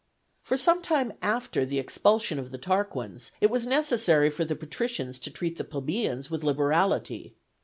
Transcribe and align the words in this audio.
For 0.41 0.57
some 0.57 0.81
time 0.81 1.13
after 1.21 1.63
the 1.63 1.77
expulsion 1.77 2.39
of 2.39 2.49
the 2.49 2.57
Tarquins 2.57 3.29
it 3.39 3.51
was 3.51 3.67
necessary 3.67 4.31
for 4.31 4.43
the 4.43 4.55
patricians 4.55 5.19
to 5.19 5.29
treat 5.29 5.59
the 5.59 5.63
plebeians 5.63 6.31
with 6.31 6.43
liberality. 6.43 7.35